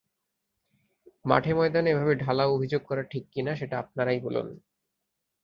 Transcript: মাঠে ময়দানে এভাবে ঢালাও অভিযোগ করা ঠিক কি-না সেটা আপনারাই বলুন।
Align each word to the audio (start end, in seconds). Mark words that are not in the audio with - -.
মাঠে 1.25 1.51
ময়দানে 1.53 1.89
এভাবে 1.91 2.13
ঢালাও 2.15 2.49
অভিযোগ 2.53 2.81
করা 2.85 3.03
ঠিক 3.03 3.23
কি-না 3.31 3.53
সেটা 3.55 3.75
আপনারাই 3.79 4.19
বলুন। 4.19 4.47